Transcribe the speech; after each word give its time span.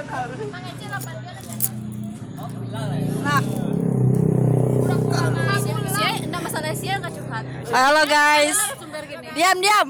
Nah, 0.00 0.16
halo 7.68 8.02
guys. 8.08 8.56
Diam 9.36 9.60
diam. 9.60 9.88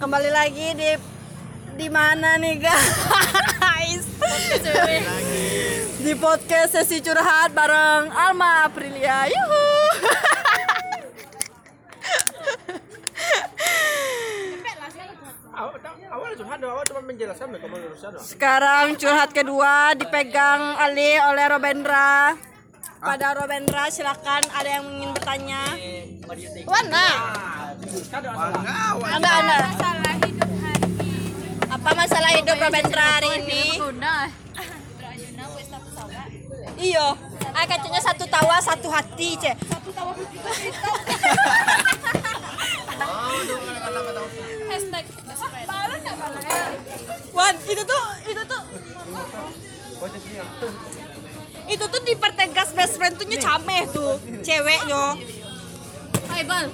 Kembali 0.00 0.30
lagi 0.32 0.72
di 0.72 0.90
di 1.76 1.88
mana 1.92 2.40
nih 2.40 2.56
guys? 2.56 4.04
Di 6.02 6.18
podcast 6.18 6.74
sesi 6.74 7.04
curhat 7.04 7.52
bareng 7.52 8.08
Alma 8.10 8.64
Aprilia. 8.64 9.28
Yuhu. 9.28 9.60
Curhat 16.32 16.60
cuma 16.88 17.00
menjelaskan 17.04 17.48
Sekarang 18.24 18.96
curhat 18.96 19.30
kedua 19.36 19.92
dipegang 19.94 20.80
alih 20.80 21.20
oleh 21.28 21.44
Robendra. 21.48 22.34
Pada 23.02 23.34
Robendra 23.34 23.90
silakan 23.92 24.46
ada 24.54 24.68
yang 24.80 24.86
ingin 24.88 25.10
bertanya. 25.12 25.62
Wana. 26.64 27.06
Anda 29.12 29.30
Anda. 29.42 29.56
Masalah 29.60 30.14
hidup 30.22 30.50
hari 30.62 30.86
Apa 31.68 31.90
masalah 31.98 32.30
hidup 32.38 32.56
Robendra 32.56 33.06
hari 33.20 33.28
ini? 33.42 33.64
Iyo. 36.80 37.06
Ah 37.52 37.68
kacanya 37.68 38.00
satu 38.00 38.24
tawa 38.26 38.56
satu 38.64 38.88
hati 38.88 39.36
cek. 39.36 39.56
Satu 39.68 39.92
tawa. 39.92 40.16
Wan, 47.52 47.60
itu 47.68 47.82
tuh 47.84 48.04
itu 48.32 48.42
tuh 48.48 48.62
itu 51.68 51.84
tuh 51.84 52.00
dipertegas 52.08 52.72
best 52.72 52.96
friend 52.96 53.12
tuhnya 53.20 53.36
cameh 53.36 53.84
tuh 53.92 54.16
ceweknya 54.40 55.20
Hai 56.32 56.48
Bal. 56.48 56.64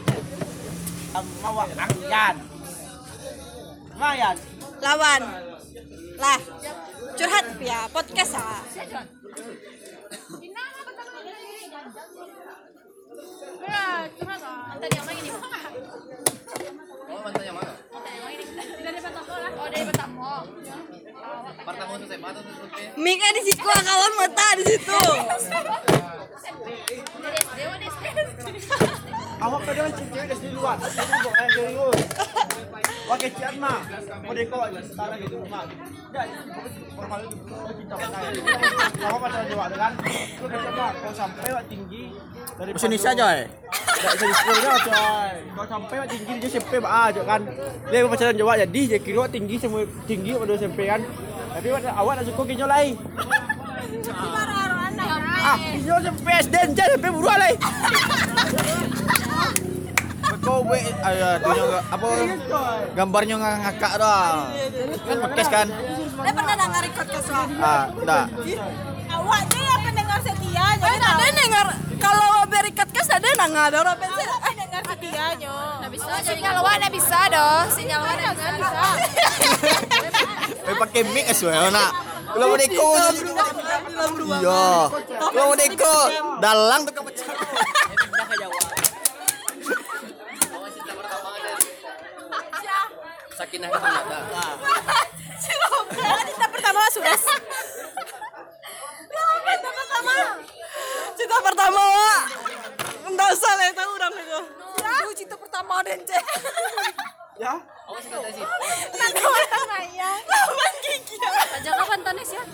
Awak 1.18 1.68
angyan. 1.74 2.34
Ngayan. 3.98 4.36
lawan 4.78 5.22
lah 6.14 6.38
curhat 7.18 7.46
ya 7.58 7.90
podcast 7.90 8.38
ah 8.38 8.62
Ya, 13.66 14.06
curhat 14.14 14.40
ah. 14.46 14.78
Mantan 14.78 14.90
yang 14.94 15.04
mana 15.10 15.18
ini? 15.18 15.30
Mika 22.98 23.28
di 23.30 23.42
situ 23.46 23.62
kawan 23.62 24.12
mata 24.18 24.48
di 24.58 24.64
situ. 24.66 25.02
Awak 29.38 29.60
kadang 29.70 29.94
cewek 29.94 30.24
dari 30.26 30.48
luar. 30.50 30.76
Bukan 30.82 31.30
yang 31.38 31.50
serius. 31.54 31.98
Pakai 33.08 33.54
mah. 33.62 33.80
Mau 34.26 34.34
dekor 34.34 34.66
sekarang 34.82 35.18
gitu 35.22 35.36
mah. 35.46 35.64
Enggak, 36.08 36.26
formal 36.98 37.18
itu 37.22 37.36
cinta 37.78 37.94
pacaran. 37.94 38.32
Awak 38.98 39.18
pacaran 39.22 39.46
juga 39.46 39.76
kan? 39.78 39.92
Lu 40.42 40.46
kata 40.50 40.70
mah 40.74 40.90
kau 40.98 41.12
sampai 41.14 41.48
wak 41.54 41.64
tinggi 41.70 42.02
dari 42.58 42.70
Indonesia, 42.74 43.10
Joy. 43.14 43.38
Enggak 43.46 44.12
bisa 44.18 44.26
disuruh 44.26 44.78
coy. 44.90 45.32
Kau 45.54 45.66
sampai 45.70 45.94
wak 46.02 46.08
tinggi 46.10 46.32
dia 46.42 46.48
SMP 46.50 46.72
bah 46.82 47.14
aja 47.14 47.22
kan. 47.22 47.40
Dia 47.94 48.10
pacaran 48.10 48.34
juga 48.34 48.58
jadi 48.58 48.80
dia 48.90 48.98
kira 48.98 49.24
tinggi 49.30 49.54
semua 49.62 49.86
tinggi 50.10 50.34
pada 50.34 50.52
SMP 50.58 50.90
kan. 50.90 51.00
Tapi 51.58 51.68
wak 51.68 51.82
awak 51.90 52.12
nak 52.14 52.24
suka 52.24 52.42
kinyo 52.44 52.66
lai. 52.66 52.94
Ah, 55.40 55.58
kinyo 55.58 55.94
SMP 55.98 56.26
SD 56.38 56.54
je 56.70 56.82
SMP 56.88 57.06
buruan 57.10 57.34
lai. 57.36 57.54
Kau 60.38 60.62
be 60.62 60.78
ayah 60.80 61.36
tu 61.36 61.50
yang 61.50 61.68
apa 61.84 62.06
gambarnya 62.94 63.34
ng- 63.36 63.60
ngakak 63.60 63.92
dah. 63.98 64.48
Kan 65.02 65.16
podcast 65.20 65.50
kan? 65.50 65.66
dia 66.18 66.32
pernah 66.32 66.54
dengar 66.56 66.82
podcast 66.88 67.26
wa 67.26 67.42
Ah, 67.58 67.84
dah. 68.00 68.24
awak 69.08 69.40
tuh 69.46 69.60
ya 69.60 69.74
pendengar 69.80 70.18
setia 70.20 70.66
oh, 70.78 70.88
ada 70.88 71.26
dengar 71.32 71.66
kalau 71.96 72.26
berikat 72.46 72.88
kes 72.88 73.08
ada 73.08 73.28
nggak 73.40 73.66
ada 73.66 73.78
orang 73.80 73.96
eh 73.98 74.14
dengar 74.56 74.82
setianya 74.84 75.54
Nggak 75.78 75.90
bisa 75.90 76.10
jadi 76.22 76.40
kalau 76.40 76.60
Wana 76.60 76.88
bisa 76.88 77.18
doh. 77.28 77.58
Sinyal 77.68 78.00
Wana 78.00 78.28
bisa. 78.30 78.46
Eh 80.68 80.76
pakai 80.76 81.00
mic 81.08 81.24
asal 81.32 81.48
nak. 81.72 81.96
Kalau 82.28 82.52
mau 82.52 82.60
deko. 82.60 82.88
Iya. 84.36 84.92
Kalau 85.16 85.44
mau 85.48 85.56
deko 85.56 85.96
dalang 86.44 86.84
tu 86.84 86.92
kau 86.92 87.04
pecah. 87.08 87.24
Sakinah 93.38 93.68
dah. 93.72 93.80
cinta 96.28 96.46
pertama 96.52 96.80
sudah 96.92 97.16
cinta 99.48 99.70
pertama 99.72 100.14
cinta 101.16 101.36
pertama 101.40 101.80
Wak. 101.80 102.22
Nggak 103.08 103.32
salah 103.40 103.66
itu 103.72 103.82
orang 103.88 104.12
itu 104.20 104.40
cinta 105.24 105.36
pertama 105.38 105.80
dan 105.80 105.98
cek 106.04 106.24
Ya. 107.38 107.54
Nanti 108.98 109.20
orang 109.22 109.66
nanya 109.70 110.10
Lawan 110.26 110.72
gigi 110.82 111.16
Aja 111.54 111.70
kapan 111.70 112.00
Tanis 112.02 112.30
ya? 112.34 112.44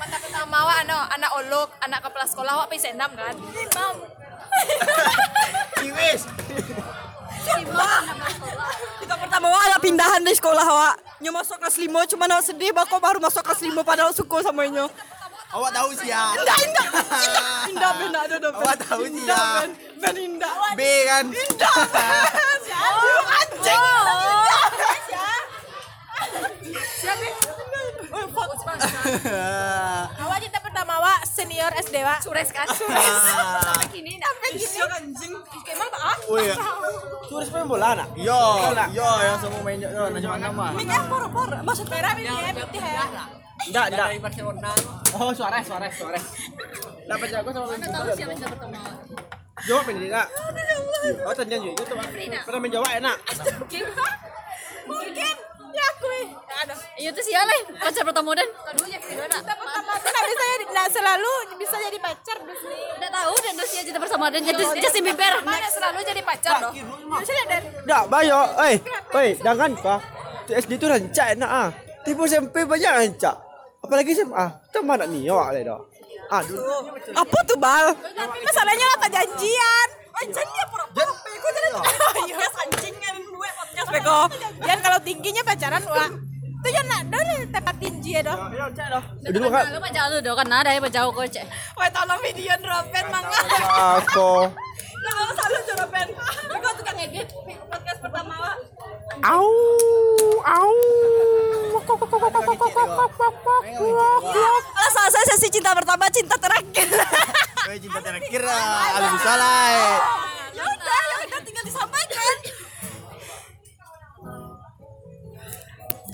Mantan 0.00 0.20
pertama 0.24 0.58
wa 0.64 0.74
ano, 0.80 0.98
anak 1.12 1.30
olok, 1.44 1.68
anak 1.84 2.00
kepala 2.00 2.24
sekolah 2.24 2.54
wa 2.56 2.66
pisa 2.70 2.88
enam 2.88 3.12
kan? 3.12 3.36
Imam. 3.36 3.94
Ciwis. 5.76 6.22
Imam. 7.60 8.02
Kita 9.02 9.14
pertama 9.18 9.46
Wak 9.50 9.62
ada 9.66 9.78
pindahan 9.82 10.22
di 10.22 10.32
sekolah 10.32 10.64
Wak 10.64 10.94
Nyo 11.20 11.30
masuk 11.34 11.58
kelas 11.58 11.76
5 11.76 12.10
cuma 12.14 12.24
nak 12.30 12.46
sedih 12.46 12.70
Bako 12.70 12.96
baru 13.02 13.18
masuk 13.18 13.42
kelas 13.42 13.60
5 13.66 13.74
padahal 13.82 14.12
suka 14.14 14.46
sama 14.46 14.64
nyo 14.70 14.86
Awak 15.50 15.70
tahu 15.74 15.90
sih 15.98 16.06
ya. 16.06 16.30
Indah 16.38 16.58
indah 16.62 16.86
Indah 16.94 17.48
Indah 17.66 17.90
ben 17.98 18.14
ada 18.14 18.36
Awak 18.54 18.76
tahu 18.86 19.02
sih 19.10 19.18
Indah 19.26 19.34
ya. 19.34 19.58
ben 19.66 19.70
Ben 19.98 20.16
indah 20.16 20.52
B 20.78 20.80
kan. 21.10 21.24
Indah 21.26 21.76
ben 21.90 22.24
Aduh 22.70 23.22
anjing 23.26 23.82
Awak 30.20 30.38
cinta 30.38 30.58
pertama 30.62 30.92
awak 31.02 31.18
senior 32.20 32.36
SD 32.44 32.52
wa. 32.52 32.52
Sures 32.52 32.52
kan? 32.52 32.66
Sampai 32.68 33.88
kini 33.88 34.12
nak. 34.20 34.32
anjing 35.00 35.32
Kemal 35.64 35.88
ah 35.96 36.16
Oh 36.28 36.38
iya. 36.38 36.54
Turis 37.26 37.48
main 37.52 37.66
bola 37.66 37.88
nak? 37.96 38.08
Yo, 38.16 38.40
yo 38.92 39.08
yang 39.24 39.38
semua 39.40 39.60
main 39.64 39.80
yo 39.80 39.88
nama 39.88 40.36
nama. 40.36 40.66
Mikir 40.76 41.02
pura-pura 41.08 41.58
Maksud 41.64 41.86
merah 41.88 42.12
Ini 42.14 42.28
ya 42.28 42.52
putih 42.66 42.80
ya. 42.82 43.04
Enggak, 43.60 43.86
enggak. 43.92 44.08
Oh, 45.20 45.30
Suarez, 45.36 45.64
Suarez, 45.68 45.92
Suarez. 45.92 46.24
Dapat 47.04 47.28
jago 47.28 47.48
sama 47.52 47.66
main 47.76 47.80
Tahu 47.92 48.08
siapa 48.16 48.34
pertama? 48.36 48.78
Jawab 49.68 49.84
ini 49.92 50.08
enggak? 50.08 50.26
Oh, 51.28 51.32
tanya 51.36 51.56
juga 51.60 51.82
itu. 51.84 51.94
Pernah 52.44 52.60
menjawab 52.60 52.90
enak. 52.96 53.16
Mungkin 54.88 55.12
ya 55.12 55.28
aku. 55.28 55.49
Ada. 56.60 56.74
Iya 57.00 57.10
tuh 57.16 57.24
siapa 57.24 57.48
lah 57.48 57.60
pacar 57.80 58.02
pertama 58.04 58.30
dan 58.36 58.48
keduanya. 58.52 58.98
Cinta 59.00 59.54
pertama 59.56 59.92
jadi 60.60 60.64
nggak 60.68 60.88
selalu 60.92 61.32
bisa 61.56 61.76
jadi 61.80 61.98
pacar. 62.00 62.36
Udah 63.00 63.10
tahu 63.10 63.34
dan 63.40 63.52
terus 63.56 63.70
dia 63.72 63.82
cinta 63.88 64.00
bersama 64.00 64.24
dan 64.28 64.40
jadi 64.44 64.62
Justin 64.76 65.02
Bieber. 65.08 65.34
Mana 65.40 65.68
selalu 65.72 65.98
jadi 66.04 66.20
pacar 66.20 66.54
loh. 66.60 66.72
Dari 67.20 67.68
Enggak, 67.80 68.04
bayo. 68.12 68.40
Eh, 68.68 68.76
oi, 69.16 69.28
jangan 69.40 69.70
kah? 69.80 70.00
SD 70.50 70.76
tu 70.76 70.86
rancak 70.90 71.38
enak 71.38 71.50
ah. 71.50 71.68
Tipu 72.04 72.28
SMP 72.28 72.68
banyak 72.68 72.92
rancak. 72.92 73.36
Apalagi 73.80 74.12
SMA. 74.12 74.46
Kita 74.68 74.84
mana 74.84 75.08
ni 75.08 75.24
awak 75.30 75.56
le 75.56 75.60
dah. 75.64 75.80
Ah, 76.30 76.44
dulu. 76.44 76.60
Apa 77.16 77.38
tuh 77.48 77.58
bal? 77.58 77.96
tapi 77.96 78.38
masalahnya 78.44 78.86
apa 79.00 79.06
janjian. 79.08 79.88
Anjing 80.20 80.48
dia 80.52 80.66
pura-pura 80.68 81.04
Bego 81.24 81.48
jadi 81.48 81.68
podcast 81.80 82.56
anjing 82.60 82.96
kan 83.00 83.14
gue 83.16 83.50
podcast 83.56 83.88
bego 83.88 84.18
Dan 84.68 84.78
kalau 84.84 84.98
tingginya 85.00 85.42
pacaran 85.46 85.80
wa. 85.88 86.29
Itu 86.60 86.68
yang 86.68 86.86
nak 86.92 87.02
dulu 87.08 87.36
tempat 87.48 87.74
tinggi 87.80 88.10
ya 88.12 88.20
doh. 88.20 88.36
Ya, 88.52 88.68
rancak 88.68 88.86
dah. 88.92 89.04
Dulu 89.32 89.46
kan 89.48 89.64
Lu 89.72 89.78
mah 89.80 89.92
jauh 89.96 90.18
dong 90.20 90.36
kan 90.36 90.46
ada 90.52 90.70
ya 90.76 90.80
jauh 90.92 91.10
kok 91.16 91.24
cek. 91.32 91.44
Wah 91.72 91.88
tolong 91.88 92.20
video 92.20 92.54
Robin 92.60 93.04
mangga 93.08 93.38
aku. 93.96 94.32
Jangan 95.00 95.32
selalu 95.32 95.58
tuh 95.64 95.74
Robin 95.80 96.08
Bego 96.52 96.70
tukang 96.76 96.98
edit 97.00 97.26
podcast 97.72 97.98
pertama 98.04 98.34
Wak. 98.36 98.56
Au, 99.24 99.48
au. 100.44 100.74
Saya 105.10 105.24
sesi 105.32 105.48
cinta 105.48 105.72
pertama 105.72 106.06
cinta 106.12 106.36
terakhir 106.36 106.88
cinta 107.80 108.00
terakhir 108.04 108.42
ah, 108.44 110.19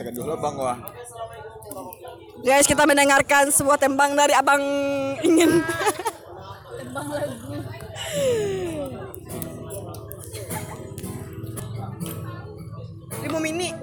tekan 0.06 0.22
dulu 0.22 0.38
bang 0.38 0.54
wah. 0.54 0.78
Guys 2.46 2.70
kita 2.70 2.86
mendengarkan 2.86 3.50
sebuah 3.50 3.74
tembang 3.74 4.14
dari 4.14 4.38
abang 4.38 4.62
ingin. 5.18 5.66
Tembang 6.78 7.06
lagu 7.10 7.58
lima 13.26 13.38
mini. 13.42 13.74